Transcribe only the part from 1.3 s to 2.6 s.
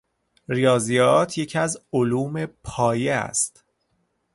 یکی از علوم